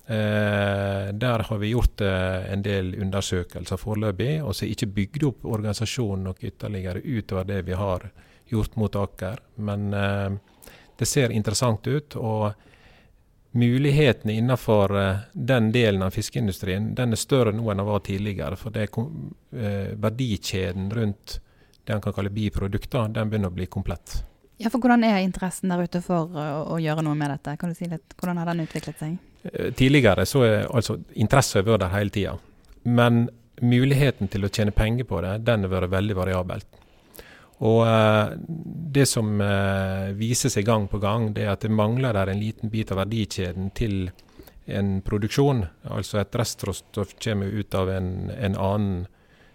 Eh, 0.05 1.11
der 1.13 1.45
har 1.47 1.57
vi 1.57 1.71
gjort 1.71 2.01
eh, 2.01 2.51
en 2.53 2.63
del 2.65 2.95
undersøkelser 2.99 3.79
foreløpig, 3.79 4.41
og 4.43 4.55
så 4.55 4.67
ikke 4.67 4.89
bygd 4.97 5.27
opp 5.29 5.45
organisasjonen 5.45 6.25
noe 6.27 6.49
ytterligere 6.49 7.03
utover 7.05 7.47
det 7.47 7.61
vi 7.69 7.77
har 7.79 8.09
gjort 8.51 8.75
mot 8.75 8.97
Aker. 8.99 9.39
Men 9.63 9.93
eh, 9.93 10.33
det 10.99 11.07
ser 11.07 11.31
interessant 11.31 11.87
ut. 11.87 12.15
og 12.15 12.51
Mulighetene 13.51 14.33
innenfor 14.33 14.97
eh, 14.99 15.23
den 15.33 15.71
delen 15.71 16.03
av 16.03 16.11
fiskeindustrien 16.15 16.93
den 16.95 17.11
er 17.11 17.19
større 17.19 17.51
nå 17.51 17.65
enn 17.71 17.81
den 17.81 17.87
var 17.87 18.03
tidligere. 18.07 18.59
For 18.59 18.71
det, 18.71 18.89
eh, 18.91 19.91
verdikjeden 19.99 20.91
rundt 20.95 21.39
det 21.83 21.95
en 21.95 22.03
kan 22.03 22.13
kalle 22.13 22.31
biprodukter, 22.31 23.09
den 23.09 23.31
begynner 23.31 23.51
å 23.51 23.55
bli 23.57 23.65
komplett. 23.67 24.21
Ja, 24.61 24.69
for 24.69 24.81
Hvordan 24.83 25.03
er 25.07 25.23
interessen 25.23 25.71
der 25.73 25.81
ute 25.81 26.03
for 26.05 26.29
å, 26.29 26.47
å 26.75 26.79
gjøre 26.81 27.03
noe 27.05 27.17
med 27.17 27.33
dette? 27.33 27.55
Kan 27.57 27.71
du 27.71 27.77
si 27.77 27.89
litt, 27.89 28.13
Hvordan 28.19 28.41
har 28.41 28.51
den 28.51 28.65
utviklet 28.65 28.99
seg? 29.01 29.17
Eh, 29.49 29.71
tidligere 29.77 30.25
så 30.29 30.43
er 30.45 30.67
altså 30.69 30.99
interessen 31.17 31.65
vært 31.65 31.85
der 31.85 31.95
hele 31.95 32.13
tida. 32.13 32.35
Men 32.83 33.23
muligheten 33.61 34.29
til 34.31 34.45
å 34.45 34.51
tjene 34.53 34.73
penger 34.73 35.07
på 35.09 35.21
det, 35.25 35.39
den 35.47 35.65
har 35.65 35.73
vært 35.73 35.93
veldig 35.95 36.17
variabelt. 36.17 36.81
Og 37.61 37.85
eh, 37.85 38.35
Det 38.97 39.07
som 39.09 39.33
eh, 39.41 40.11
viser 40.17 40.53
seg 40.53 40.67
gang 40.69 40.87
på 40.91 41.01
gang, 41.01 41.31
det 41.33 41.45
er 41.45 41.55
at 41.55 41.65
det 41.65 41.73
mangler 41.73 42.13
der 42.17 42.33
en 42.33 42.41
liten 42.41 42.73
bit 42.73 42.93
av 42.93 43.01
verdikjeden 43.03 43.71
til 43.77 44.11
en 44.71 44.99
produksjon. 45.05 45.65
Altså 45.89 46.21
et 46.21 46.37
restråstoff 46.37 47.15
kommer 47.21 47.49
ut 47.49 47.75
av 47.75 47.89
en, 47.89 48.29
en 48.37 48.57
annen 48.57 48.93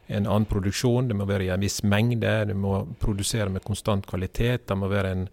en 0.07 0.27
annen 0.27 0.47
produksjon. 0.47 1.09
Det 1.09 1.17
må 1.19 1.27
være 1.29 1.49
i 1.49 1.53
en 1.55 1.63
viss 1.63 1.83
mengde. 1.83 2.33
Du 2.51 2.55
må 2.55 2.81
produsere 3.01 3.51
med 3.51 3.65
konstant 3.65 4.07
kvalitet. 4.07 4.67
Det 4.69 4.79
må 4.79 4.89
være 4.89 5.13
en, 5.13 5.29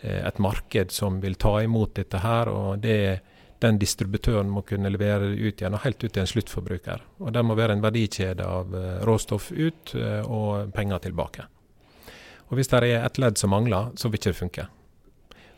eh, 0.00 0.26
et 0.26 0.38
marked 0.38 0.90
som 0.90 1.20
vil 1.20 1.34
ta 1.34 1.60
imot 1.62 1.94
dette 1.94 2.18
her. 2.18 2.48
og 2.48 2.80
det, 2.80 3.20
den 3.60 3.78
distributøren 3.78 4.48
må 4.48 4.62
kunne 4.62 4.90
levere 4.90 5.30
det 5.30 5.38
ut 5.38 5.60
igjen, 5.60 5.74
og 5.74 5.84
helt 5.84 6.04
ut 6.04 6.12
til 6.12 6.22
en 6.22 6.26
sluttforbruker. 6.26 7.00
Og 7.20 7.32
Det 7.32 7.44
må 7.44 7.54
være 7.54 7.72
en 7.72 7.82
verdikjede 7.82 8.44
av 8.44 8.74
eh, 8.74 9.04
råstoff 9.04 9.52
ut 9.52 9.94
eh, 9.94 10.22
og 10.24 10.72
penger 10.72 10.98
tilbake. 10.98 11.44
Og 12.48 12.56
Hvis 12.56 12.68
det 12.68 12.82
er 12.82 13.04
et 13.04 13.18
ledd 13.18 13.38
som 13.38 13.50
mangler, 13.50 13.92
så 13.96 14.08
vil 14.08 14.18
ikke 14.18 14.32
det 14.32 14.40
funke. 14.40 14.68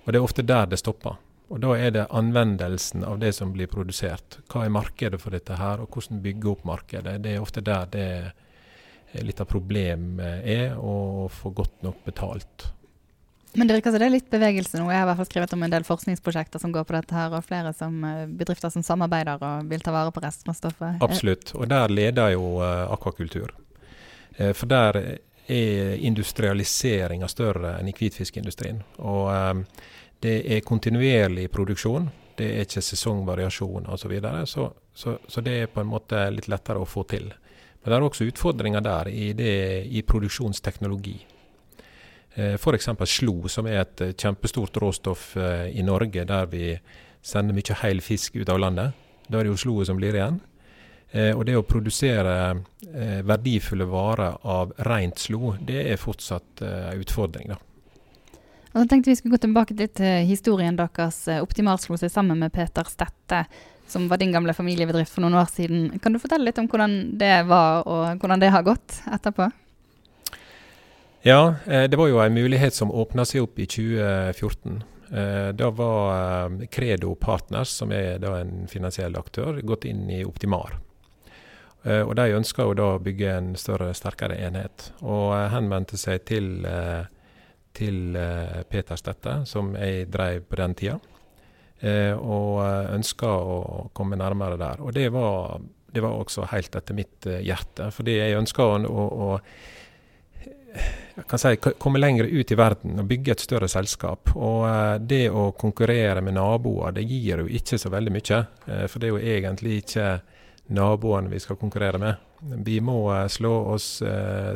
Og 0.05 0.13
Det 0.13 0.19
er 0.19 0.23
ofte 0.23 0.43
der 0.43 0.67
det 0.67 0.79
stopper. 0.79 1.17
Og 1.49 1.61
Da 1.61 1.77
er 1.77 1.91
det 1.91 2.07
anvendelsen 2.11 3.05
av 3.05 3.19
det 3.19 3.35
som 3.35 3.53
blir 3.53 3.67
produsert. 3.67 4.41
Hva 4.49 4.65
er 4.65 4.71
markedet 4.71 5.21
for 5.21 5.31
dette 5.31 5.57
her, 5.57 5.81
og 5.81 5.89
hvordan 5.89 6.23
bygge 6.23 6.51
opp 6.51 6.65
markedet. 6.65 7.23
Det 7.23 7.35
er 7.35 7.41
ofte 7.41 7.61
der 7.61 7.87
det 7.87 8.33
litt 9.21 9.41
av 9.43 9.49
problemet 9.51 10.47
er, 10.49 10.77
å 10.79 11.29
få 11.33 11.53
godt 11.55 11.83
nok 11.85 12.05
betalt. 12.07 12.69
Men 13.53 13.69
det 13.69 13.77
virker 13.77 13.93
som 13.93 14.01
det 14.01 14.07
er 14.09 14.15
litt 14.15 14.31
bevegelse 14.33 14.79
nå. 14.81 14.87
Jeg 14.89 14.97
har 14.97 15.05
i 15.05 15.09
hvert 15.11 15.19
fall 15.21 15.29
skrevet 15.29 15.53
om 15.53 15.65
en 15.67 15.73
del 15.75 15.85
forskningsprosjekter 15.85 16.63
som 16.63 16.73
går 16.73 16.87
på 16.89 16.95
dette 16.97 17.17
her, 17.17 17.35
og 17.37 17.45
flere 17.45 17.75
som, 17.77 17.99
eh, 18.09 18.25
bedrifter 18.27 18.73
som 18.73 18.85
samarbeider 18.87 19.43
og 19.45 19.69
vil 19.69 19.85
ta 19.85 19.93
vare 19.93 20.13
på 20.15 20.23
restråstoffet. 20.25 21.03
Absolutt, 21.05 21.53
og 21.55 21.69
der 21.69 21.93
leder 21.93 22.33
jo 22.33 22.63
uh, 22.63 22.89
akvakultur. 22.93 23.53
For 24.33 24.65
der 24.65 24.97
er 25.53 25.99
industrialiseringa 26.01 27.29
større 27.29 27.75
enn 27.77 27.91
i 27.91 27.93
hvitfiskindustrien. 27.93 28.79
Og 29.05 29.67
det 30.25 30.39
er 30.57 30.65
kontinuerlig 30.65 31.51
produksjon. 31.53 32.09
Det 32.39 32.47
er 32.49 32.65
ikke 32.65 32.83
sesongvariasjon 32.87 33.91
osv. 33.93 34.01
Så, 34.01 34.09
videre, 34.09 34.47
så, 34.47 34.71
så 34.95 35.19
Så 35.29 35.45
det 35.45 35.53
er 35.53 35.67
på 35.67 35.83
en 35.83 35.91
måte 35.91 36.31
litt 36.31 36.49
lettere 36.49 36.81
å 36.81 36.89
få 36.89 37.05
til. 37.11 37.29
Men 37.83 37.91
det 37.91 37.99
er 37.99 38.07
også 38.07 38.29
utfordringer 38.31 38.83
der 38.85 39.11
i, 39.11 39.33
det, 39.35 39.53
i 39.91 40.03
produksjonsteknologi. 40.07 41.17
Eh, 42.35 42.55
F.eks. 42.55 42.89
slo, 43.05 43.49
som 43.49 43.67
er 43.69 43.83
et 43.83 44.01
eh, 44.01 44.15
kjempestort 44.17 44.79
råstoff 44.81 45.37
eh, 45.37 45.69
i 45.77 45.83
Norge, 45.85 46.25
der 46.25 46.47
vi 46.49 46.71
sender 47.23 47.57
mye 47.57 47.77
heil 47.83 48.01
fisk 48.01 48.39
ut 48.39 48.49
av 48.49 48.61
landet. 48.63 48.97
Da 49.29 49.39
er 49.39 49.45
det 49.45 49.53
jo 49.53 49.61
sloet 49.67 49.91
som 49.91 50.01
blir 50.01 50.17
igjen. 50.17 50.41
Og 51.13 51.43
det 51.45 51.59
å 51.59 51.65
produsere 51.69 52.55
verdifulle 53.29 53.85
varer 53.85 54.39
av 54.49 54.71
rent 54.89 55.21
slo, 55.21 55.51
det 55.61 55.83
er 55.93 56.01
fortsatt 56.01 56.63
en 56.65 57.03
utfordring. 57.05 57.51
da. 57.53 57.59
Og 58.73 58.79
så 58.81 58.85
tenkte 58.89 59.13
Vi 59.13 59.19
skulle 59.19 59.37
gå 59.37 59.43
tilbake 59.45 59.77
til 59.77 60.25
historien 60.25 60.77
deres. 60.77 61.21
Optimalslo 61.37 61.99
seg 62.01 62.11
sammen 62.11 62.41
med 62.41 62.53
Peter 62.57 62.89
Stette, 62.89 63.45
som 63.87 64.09
var 64.09 64.21
din 64.21 64.33
gamle 64.33 64.55
familiebedrift 64.57 65.13
for 65.13 65.25
noen 65.25 65.41
år 65.41 65.51
siden. 65.53 65.99
Kan 66.03 66.15
du 66.15 66.21
fortelle 66.23 66.49
litt 66.49 66.61
om 66.61 66.69
hvordan 66.71 67.19
det 67.21 67.35
var, 67.49 67.83
og 67.87 68.23
hvordan 68.23 68.41
det 68.41 68.53
har 68.55 68.65
gått 68.67 69.03
etterpå? 69.13 69.51
Ja, 71.23 71.55
eh, 71.67 71.85
det 71.85 71.97
var 71.97 72.09
jo 72.09 72.19
en 72.19 72.35
mulighet 72.35 72.75
som 72.75 72.91
åpna 72.91 73.25
seg 73.25 73.45
opp 73.45 73.59
i 73.63 73.67
2014. 73.71 74.83
Eh, 75.13 75.49
da 75.55 75.69
var 75.71 76.09
eh, 76.17 76.67
Credo 76.67 77.15
Partners, 77.15 77.71
som 77.79 77.93
er 77.95 78.25
en 78.27 78.67
finansiell 78.69 79.15
aktør, 79.17 79.61
gått 79.63 79.87
inn 79.87 80.11
i 80.11 80.25
Optimar. 80.27 80.81
Og 81.83 82.13
De 82.15 82.25
ønska 82.31 82.63
å 82.63 82.99
bygge 83.03 83.31
en 83.35 83.47
større, 83.59 83.89
sterkere 83.99 84.37
enhet, 84.39 84.93
og 85.03 85.33
henvendte 85.51 85.99
seg 85.99 86.21
til, 86.31 86.63
til 87.75 88.15
Peter 88.71 89.01
Stette, 89.01 89.33
som 89.51 89.73
jeg 89.75 90.05
drev 90.15 90.45
på 90.47 90.61
den 90.61 90.77
tida, 90.79 91.01
og 91.83 92.59
ønska 92.95 93.27
å 93.27 93.61
komme 93.97 94.15
nærmere 94.15 94.55
der. 94.61 94.83
Og 94.87 94.93
det 94.95 95.09
var, 95.11 95.57
det 95.91 96.05
var 96.05 96.21
også 96.23 96.45
helt 96.53 96.77
etter 96.79 96.95
mitt 96.95 97.27
hjerte, 97.43 97.89
fordi 97.91 98.21
jeg 98.21 98.37
ønska 98.39 98.69
å, 98.69 98.77
å, 98.87 99.07
å 99.27 99.31
kan 101.27 101.39
si, 101.39 101.57
komme 101.57 101.99
lenger 101.99 102.25
ut 102.25 102.53
i 102.53 102.57
verden 102.57 103.01
og 103.01 103.09
bygge 103.09 103.35
et 103.35 103.45
større 103.45 103.69
selskap. 103.69 104.33
Og 104.35 104.67
eh, 104.69 104.97
det 104.99 105.25
å 105.31 105.51
konkurrere 105.59 106.23
med 106.25 106.37
naboer, 106.39 106.95
det 106.97 107.07
gir 107.09 107.45
jo 107.45 107.49
ikke 107.49 107.79
så 107.81 107.93
veldig 107.93 108.15
mye. 108.15 108.43
Eh, 108.67 108.85
for 108.89 108.99
det 109.01 109.09
er 109.09 109.15
jo 109.15 109.35
egentlig 109.37 109.81
ikke 109.83 110.09
naboene 110.73 111.33
vi 111.33 111.41
skal 111.43 111.59
konkurrere 111.61 112.01
med. 112.03 112.29
Vi 112.65 112.79
må 112.85 112.99
eh, 113.15 113.27
slå 113.33 113.53
oss 113.75 113.89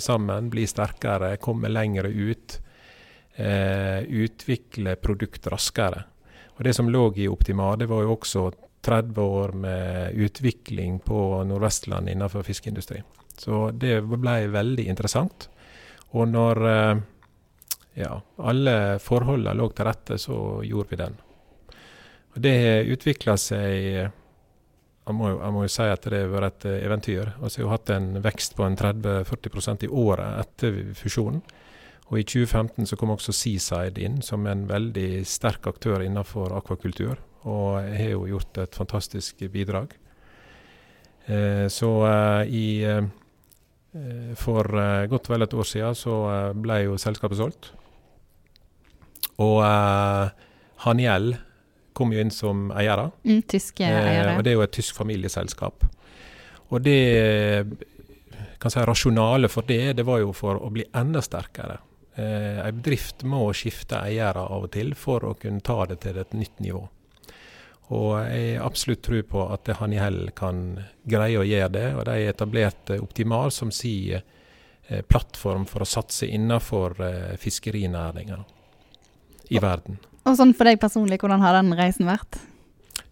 sammen, 0.03 0.51
bli 0.53 0.67
sterkere, 0.69 1.37
komme 1.43 1.73
lenger 1.73 2.11
ut. 2.11 2.61
Utvikle 3.37 4.95
produkt 4.97 5.45
raskere. 5.53 6.07
Og 6.57 6.65
Det 6.65 6.73
som 6.75 6.89
lå 6.89 7.13
i 7.17 7.29
Optima, 7.29 7.75
det 7.77 7.89
var 7.91 8.03
jo 8.03 8.15
også 8.17 8.47
30 8.87 9.21
år 9.21 9.53
med 9.53 10.15
utvikling 10.15 11.01
på 11.05 11.45
Nordvestlandet 11.45 12.15
innenfor 12.15 12.43
fiskeindustri. 12.47 13.03
Så 13.37 13.71
det 13.71 14.01
ble 14.07 14.37
veldig 14.49 14.87
interessant. 14.89 15.49
Og 16.17 16.29
når 16.29 16.63
eh, 16.71 17.03
ja, 18.01 18.13
alle 18.39 18.77
forholdene 19.03 19.57
lå 19.59 19.69
til 19.73 19.89
rette, 19.89 20.19
så 20.21 20.39
gjorde 20.65 20.93
vi 20.93 21.01
den. 21.03 21.19
Og 22.37 22.41
Det 22.45 22.57
utvikla 22.93 23.37
seg 23.41 23.75
jeg 25.07 25.15
må, 25.15 25.29
jeg 25.31 25.55
må, 25.55 25.63
jo 25.63 25.71
si 25.71 25.85
at 25.87 26.07
det 26.11 26.19
har 26.25 26.33
vært 26.33 26.65
et 26.67 26.83
eventyr. 26.83 27.29
Altså, 27.39 27.61
jeg 27.61 27.69
har 27.69 27.77
hatt 27.77 27.93
en 27.95 28.09
vekst 28.25 28.57
på 28.59 28.65
en 28.67 28.75
30-40% 28.77 29.87
i 29.87 29.91
året 30.03 30.41
etter 30.43 30.81
fusjonen. 30.99 31.45
Og 32.07 32.21
I 32.21 32.25
2015 32.25 32.87
så 32.87 32.97
kom 32.99 33.11
også 33.11 33.35
Seaside 33.35 34.03
inn 34.03 34.21
som 34.23 34.47
en 34.47 34.67
veldig 34.71 35.25
sterk 35.27 35.67
aktør 35.67 36.05
innenfor 36.05 36.55
akvakultur. 36.55 37.19
Og 37.47 37.83
har 37.83 38.13
jo 38.13 38.27
gjort 38.31 38.59
et 38.63 38.75
fantastisk 38.75 39.43
bidrag. 39.53 39.95
Eh, 41.27 41.67
så 41.73 41.91
eh, 42.07 42.55
i 42.55 42.67
eh, 42.87 43.07
Eh, 43.97 44.35
for 44.37 44.69
uh, 44.77 45.07
godt 45.09 45.31
vel 45.31 45.47
et 45.47 45.57
år 45.57 45.69
siden 45.69 45.97
så 45.97 46.15
uh, 46.29 46.53
ble 46.57 46.83
jo 46.85 46.99
selskapet 47.01 47.41
solgt. 47.41 47.71
Og 49.43 49.61
uh, 49.65 50.29
Haniel 50.85 51.33
kom 51.97 52.13
jo 52.13 52.21
inn 52.21 52.33
som 52.35 52.69
eiere. 52.77 53.09
Mm, 53.25 53.43
tyske 53.49 53.87
eiere. 53.87 54.37
og 54.37 54.45
det 54.45 54.53
er 54.53 54.59
jo 54.59 54.65
et 54.67 54.75
tysk 54.77 54.99
familieselskap. 54.99 55.87
Og 56.67 56.83
det 56.83 56.99
kan 58.61 58.73
si 58.73 58.83
rasjonalet 58.85 59.53
for 59.53 59.65
det, 59.69 59.95
det 59.97 60.05
var 60.05 60.19
jo 60.21 60.33
for 60.37 60.59
å 60.61 60.69
bli 60.75 60.85
enda 60.99 61.23
sterkere. 61.25 61.79
Eh, 62.17 62.61
en 62.67 62.77
bedrift 62.81 63.27
må 63.29 63.45
skifte 63.53 63.99
eiere 64.01 64.47
av 64.49 64.65
og 64.65 64.73
til 64.73 64.95
for 64.97 65.25
å 65.29 65.35
kunne 65.37 65.61
ta 65.65 65.83
det 65.91 66.01
til 66.07 66.17
et 66.21 66.33
nytt 66.33 66.63
nivå. 66.65 66.81
Og 67.95 68.15
jeg 68.25 68.57
absolutt 68.59 69.05
tro 69.07 69.21
på 69.23 69.45
at 69.55 69.69
Haniel 69.79 70.33
kan 70.35 70.81
greie 71.07 71.39
å 71.39 71.47
gjøre 71.47 71.71
det. 71.77 71.87
Og 71.95 72.07
de 72.09 72.17
har 72.17 72.33
etablert 72.33 72.91
Optimal 72.97 73.53
som 73.55 73.71
sin 73.71 74.17
eh, 74.17 75.03
plattform 75.07 75.69
for 75.71 75.85
å 75.85 75.89
satse 75.89 76.27
innenfor 76.27 76.99
eh, 77.05 77.33
fiskerinæringa 77.39 78.41
i 79.53 79.63
verden. 79.63 80.01
Og 80.27 80.35
sånn 80.39 80.57
for 80.59 80.67
deg 80.67 80.81
personlig, 80.83 81.21
hvordan 81.23 81.45
har 81.45 81.61
den 81.61 81.77
reisen 81.79 82.09
vært? 82.09 82.41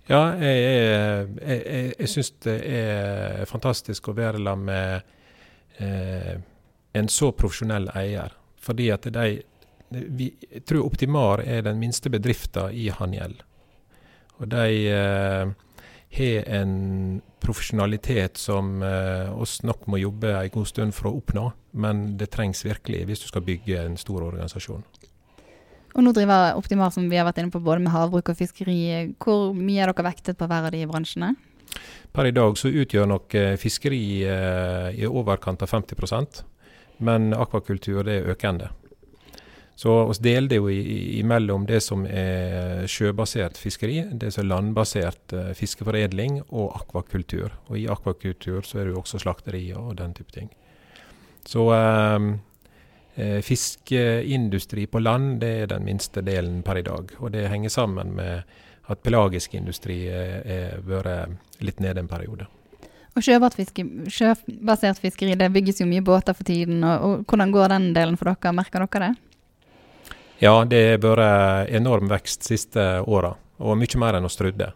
Ja, 0.09 0.35
jeg, 0.37 0.57
jeg, 0.65 1.29
jeg, 1.39 1.93
jeg 2.01 2.11
syns 2.13 2.33
det 2.45 2.57
er 2.69 3.45
fantastisk 3.49 4.11
å 4.11 4.17
være 4.17 4.43
sammen 4.43 4.67
med 4.73 5.85
eh, 5.85 6.35
en 6.99 7.13
så 7.13 7.31
profesjonell 7.37 7.87
eier. 7.95 8.35
Fordi 8.65 8.89
at 8.95 9.09
de, 9.13 9.43
vi, 9.93 10.31
jeg 10.49 10.65
tror 10.69 10.87
Optimar 10.89 11.45
er 11.45 11.67
den 11.67 11.81
minste 11.83 12.13
bedriften 12.13 12.73
i 12.73 12.89
Haniel. 12.95 13.37
Og 14.41 14.49
de 14.51 14.67
eh, 14.91 15.53
har 16.19 16.51
en 16.59 16.75
profesjonalitet 17.45 18.41
som 18.41 18.83
eh, 18.83 19.31
oss 19.37 19.61
nok 19.63 19.87
må 19.91 20.01
jobbe 20.01 20.33
en 20.33 20.53
god 20.55 20.71
stund 20.71 20.97
for 20.97 21.11
å 21.11 21.19
oppnå. 21.21 21.51
Men 21.77 22.15
det 22.19 22.33
trengs 22.35 22.65
virkelig 22.65 23.05
hvis 23.09 23.25
du 23.25 23.29
skal 23.31 23.45
bygge 23.47 23.83
en 23.85 23.99
stor 24.01 24.25
organisasjon. 24.31 24.85
Og 25.95 26.03
nå 26.03 26.11
driver 26.15 26.57
Optimar 26.59 26.91
som 26.95 27.07
vi 27.11 27.19
har 27.21 27.27
vært 27.27 27.39
inne 27.43 27.55
på, 27.55 27.63
både 27.63 27.85
med 27.85 27.95
havbruk 27.95 28.33
og 28.33 28.39
fiskeri. 28.39 28.79
Hvor 29.23 29.53
mye 29.55 29.85
er 29.85 29.93
dere 29.93 30.09
vektet 30.09 30.39
på 30.39 30.49
hver 30.51 30.67
av 30.67 30.75
de 30.75 30.83
bransjene? 30.91 31.35
Per 32.15 32.29
i 32.29 32.35
dag 32.35 32.59
så 32.59 32.71
utgjør 32.71 33.09
nok 33.11 33.35
eh, 33.39 33.55
fiskeri 33.59 34.03
eh, 34.27 34.91
i 34.99 35.07
overkant 35.07 35.63
av 35.63 35.71
50 35.71 36.43
men 36.99 37.33
akvakultur 37.35 38.05
det 38.07 38.21
er 38.21 38.33
økende. 38.35 38.71
Så 39.77 39.91
vi 40.07 40.15
deler 40.23 40.61
jo 40.61 40.71
imellom 40.71 41.67
det 41.67 41.81
som 41.83 42.05
er 42.07 42.87
sjøbasert 42.91 43.59
fiskeri, 43.59 44.05
det 44.13 44.31
som 44.31 44.45
er 44.45 44.51
landbasert 44.53 45.35
uh, 45.35 45.51
fiskeforedling 45.59 46.45
og 46.45 46.77
akvakultur. 46.79 47.57
Og 47.67 47.81
i 47.81 47.89
akvakultur 47.91 48.63
så 48.63 48.79
er 48.79 48.87
det 48.87 48.95
jo 48.95 49.03
også 49.03 49.25
slakteri 49.25 49.65
og 49.75 49.97
den 49.99 50.15
type 50.15 50.31
ting. 50.35 50.53
Så 51.45 51.67
eh, 51.77 53.41
fiskeindustri 53.45 54.87
på 54.89 55.03
land 55.03 55.43
det 55.43 55.51
er 55.59 55.67
den 55.75 55.85
minste 55.85 56.23
delen 56.25 56.63
per 56.65 56.81
i 56.81 56.87
dag. 56.87 57.11
Og 57.19 57.35
det 57.35 57.51
henger 57.53 57.69
sammen 57.69 58.15
med 58.17 58.47
at 58.89 59.03
pelagisk 59.05 59.53
industri 59.59 60.07
har 60.09 60.81
vært 60.89 61.61
litt 61.61 61.85
nede 61.85 62.01
en 62.01 62.09
periode. 62.09 62.49
Og 63.15 63.23
sjøbasert 63.23 64.99
fiskeri, 64.99 65.37
det 65.39 65.53
bygges 65.55 65.81
jo 65.81 65.87
mye 65.87 66.03
båter 66.03 66.35
for 66.35 66.47
tiden. 66.47 66.83
Og, 66.83 67.05
og 67.07 67.29
hvordan 67.31 67.55
går 67.55 67.75
den 67.77 67.93
delen 67.95 68.19
for 68.19 68.33
dere? 68.33 68.55
Merker 68.57 68.87
dere 68.87 69.09
det? 69.09 69.13
Ja, 70.43 70.57
det 70.67 70.81
har 70.89 71.03
vært 71.05 71.71
enorm 71.73 72.11
vekst 72.11 72.43
de 72.43 72.57
siste 72.57 72.83
åra, 73.07 73.31
og 73.63 73.79
mye 73.79 74.01
mer 74.03 74.19
enn 74.19 74.27
vi 74.27 74.35
trodde. 74.35 74.73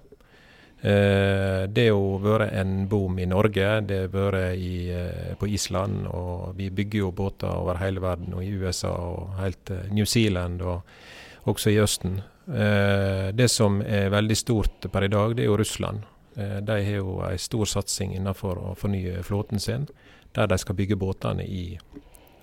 Eh, 0.79 1.65
det 1.75 1.89
har 1.91 2.21
vært 2.23 2.55
en 2.55 2.85
boom 2.87 3.19
i 3.19 3.27
Norge, 3.27 3.67
det 3.83 4.05
har 4.05 4.13
vært 4.13 4.55
eh, 4.55 5.33
på 5.39 5.49
Island, 5.51 6.07
og 6.15 6.55
vi 6.59 6.71
bygger 6.71 7.03
jo 7.03 7.11
båter 7.11 7.51
over 7.51 7.81
hele 7.83 8.03
verden, 8.05 8.37
og 8.39 8.45
i 8.47 8.53
USA 8.55 8.93
og 8.95 9.35
helt 9.41 9.65
til 9.67 9.91
New 9.91 10.07
Zealand, 10.07 10.63
og 10.63 11.51
også 11.51 11.75
i 11.75 11.81
Østen. 11.83 12.21
Eh, 12.47 13.35
det 13.35 13.51
som 13.51 13.83
er 13.83 14.15
veldig 14.15 14.39
stort 14.39 14.87
per 14.93 15.09
i 15.09 15.11
dag, 15.11 15.35
det 15.35 15.45
er 15.45 15.51
jo 15.51 15.59
Russland. 15.59 16.07
Eh, 16.39 16.57
de 16.57 16.73
har 16.85 16.93
jo 16.93 17.21
en 17.21 17.39
stor 17.39 17.67
satsing 17.67 18.15
innenfor 18.15 18.59
å 18.63 18.75
fornye 18.79 19.23
flåten 19.23 19.61
sin, 19.61 19.89
der 20.33 20.47
de 20.47 20.59
skal 20.59 20.77
bygge 20.79 20.97
båtene 20.97 21.43
i 21.43 21.79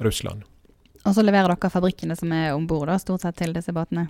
Russland. 0.03 0.43
Og 1.05 1.15
så 1.15 1.23
leverer 1.23 1.53
dere 1.53 1.71
fabrikkene 1.71 2.17
som 2.19 2.31
er 2.35 2.51
om 2.55 2.65
bord, 2.67 2.91
stort 2.99 3.23
sett 3.23 3.37
til 3.39 3.53
disse 3.55 3.71
båtene? 3.71 4.09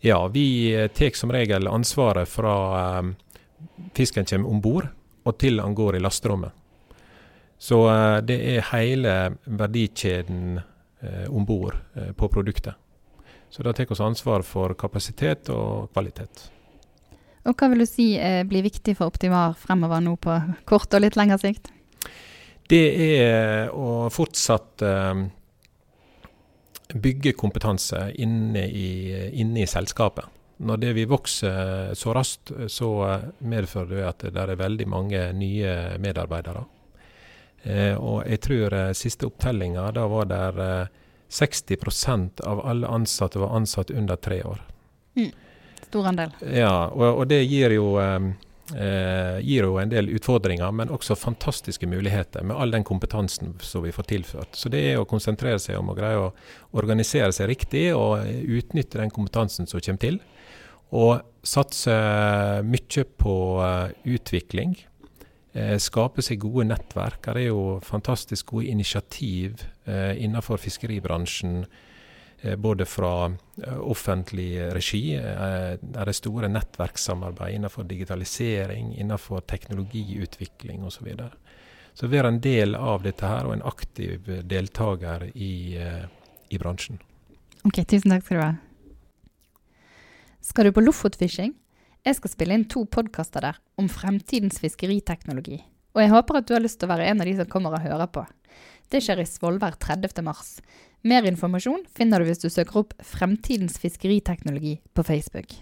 Ja, 0.00 0.18
vi 0.32 0.72
tar 0.96 1.14
som 1.14 1.30
regel 1.30 1.68
ansvaret 1.68 2.28
fra 2.28 2.54
um, 2.98 3.14
fisken 3.94 4.24
kommer 4.24 4.48
om 4.48 4.62
bord 4.64 4.88
og 5.28 5.36
til 5.38 5.60
han 5.60 5.76
går 5.76 5.98
i 5.98 6.00
lasterommet. 6.00 6.56
Så 7.60 7.82
det 8.24 8.38
er 8.54 8.70
hele 8.70 9.16
verdikjeden 9.44 10.62
uh, 10.62 11.26
om 11.28 11.44
bord 11.44 11.76
på 12.16 12.28
produktet. 12.32 12.72
Så 13.52 13.62
da 13.62 13.74
tar 13.76 13.90
vi 13.90 14.00
ansvar 14.02 14.42
for 14.42 14.72
kapasitet 14.80 15.52
og 15.52 15.92
kvalitet. 15.92 16.48
Og 17.48 17.56
Hva 17.56 17.70
vil 17.72 17.84
du 17.84 17.88
si 17.88 18.12
eh, 18.20 18.42
blir 18.44 18.64
viktig 18.66 18.96
for 18.98 19.08
Optimar 19.08 19.54
fremover 19.58 20.02
nå 20.04 20.16
på 20.20 20.34
kort 20.68 20.92
og 20.94 21.04
litt 21.04 21.16
lengre 21.16 21.38
sikt? 21.40 21.70
Det 22.70 22.86
er 23.16 23.70
å 23.74 24.10
fortsatt 24.12 24.84
eh, 24.86 25.22
bygge 26.94 27.32
kompetanse 27.38 28.10
inne 28.20 28.66
i, 28.68 28.90
inne 29.40 29.64
i, 29.64 29.70
selskapet. 29.70 30.28
Når 30.60 30.82
det 30.82 30.92
vi 30.98 31.06
vokser 31.08 31.94
så 31.96 32.12
raskt, 32.12 32.52
så 32.68 32.90
medfører 33.48 33.94
det 33.94 34.04
at 34.04 34.24
det 34.34 34.42
er 34.44 34.60
veldig 34.60 34.86
mange 34.92 35.22
nye 35.32 35.96
medarbeidere. 36.02 36.66
Eh, 37.62 37.94
og 37.96 38.26
jeg 38.28 38.42
tror 38.44 38.76
eh, 38.76 38.90
siste 38.96 39.28
opptellinga, 39.28 39.86
da 39.96 40.04
var 40.08 40.28
det 40.28 40.66
60 41.32 41.80
eh, 41.80 42.26
av 42.48 42.60
alle 42.68 42.88
ansatte 42.88 43.40
var 43.40 43.56
ansatt 43.56 43.90
under 43.90 44.20
tre 44.20 44.42
år. 44.44 44.60
Mm 45.16 45.30
stor 45.90 46.08
andel. 46.10 46.32
Ja, 46.46 46.88
og, 46.88 47.22
og 47.22 47.28
det 47.30 47.40
gir 47.50 47.74
jo, 47.74 47.92
eh, 48.00 49.38
gir 49.44 49.66
jo 49.66 49.78
en 49.82 49.92
del 49.92 50.10
utfordringer, 50.16 50.70
men 50.74 50.92
også 50.94 51.18
fantastiske 51.18 51.88
muligheter 51.90 52.46
med 52.46 52.56
all 52.56 52.74
den 52.74 52.86
kompetansen 52.86 53.56
som 53.66 53.84
vi 53.86 53.94
får 53.94 54.10
tilført. 54.14 54.58
Så 54.58 54.72
det 54.72 54.84
er 54.92 55.00
å 55.00 55.08
konsentrere 55.10 55.58
seg 55.62 55.80
om 55.80 55.90
å 55.90 55.96
greie 55.98 56.20
å 56.20 56.30
organisere 56.78 57.32
seg 57.36 57.50
riktig 57.50 57.88
og 57.96 58.22
utnytte 58.26 59.02
den 59.02 59.12
kompetansen 59.14 59.68
som 59.70 59.82
kommer 59.82 60.04
til. 60.06 60.20
Og 60.90 61.20
satse 61.46 61.92
mye 62.66 63.04
på 63.22 63.34
uh, 63.62 63.92
utvikling. 64.10 64.72
Eh, 65.54 65.76
skape 65.82 66.22
seg 66.22 66.42
gode 66.42 66.66
nettverk. 66.66 67.28
Det 67.30 67.44
er 67.44 67.52
jo 67.52 67.78
fantastisk 67.86 68.50
gode 68.56 68.72
initiativ 68.72 69.62
eh, 69.86 70.18
innenfor 70.18 70.58
fiskeribransjen 70.62 71.62
Eh, 71.62 71.86
både 72.56 72.86
fra 72.86 73.26
eh, 73.26 73.80
offentlig 73.80 74.72
regi, 74.72 75.14
eh, 75.14 75.76
er 75.76 76.08
det 76.08 76.16
store 76.16 76.48
nettverkssamarbeid 76.48 77.58
innenfor 77.58 77.84
digitalisering, 77.88 78.94
innenfor 78.96 79.40
teknologiutvikling 79.40 80.84
osv. 80.84 80.98
Så, 81.00 81.04
videre. 81.04 81.30
så 81.94 82.08
være 82.08 82.28
en 82.28 82.40
del 82.40 82.74
av 82.74 83.04
dette 83.04 83.28
her, 83.28 83.46
og 83.46 83.56
en 83.56 83.66
aktiv 83.68 84.28
deltaker 84.48 85.28
i, 85.34 85.76
i 86.48 86.58
bransjen. 86.58 87.00
Ok, 87.64 87.82
Tusen 87.84 88.14
takk 88.14 88.24
skal 88.24 88.38
du 88.38 88.44
ha. 88.44 88.52
Skal 90.40 90.68
du 90.68 90.72
på 90.72 90.84
Lofotfishing? 90.84 91.52
Jeg 92.00 92.16
skal 92.16 92.32
spille 92.32 92.56
inn 92.56 92.64
to 92.64 92.86
podkaster 92.88 93.44
der 93.44 93.58
om 93.76 93.88
fremtidens 93.92 94.56
fiskeriteknologi. 94.62 95.58
Og 95.92 96.00
jeg 96.00 96.12
håper 96.14 96.38
at 96.38 96.48
du 96.48 96.54
har 96.56 96.64
lyst 96.64 96.80
til 96.80 96.88
å 96.88 96.94
være 96.94 97.10
en 97.10 97.20
av 97.20 97.28
de 97.28 97.34
som 97.36 97.50
kommer 97.50 97.76
og 97.76 97.84
hører 97.84 98.08
på. 98.08 98.24
Det 98.90 99.02
skjer 99.04 99.20
i 99.22 99.26
Svolvær 99.28 99.76
30.3. 99.82 100.62
Mer 101.00 101.24
informasjon 101.24 101.86
finner 101.96 102.20
du 102.20 102.28
hvis 102.28 102.42
du 102.42 102.50
søker 102.52 102.82
opp 102.82 102.90
'Fremtidens 103.00 103.78
fiskeriteknologi' 103.80 104.80
på 104.92 105.04
Facebook. 105.08 105.54